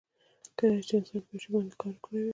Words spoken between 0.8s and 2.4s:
شي چې انسان په یو شي باندې کار کړی وي.